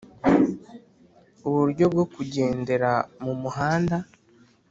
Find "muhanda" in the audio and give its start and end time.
3.41-3.97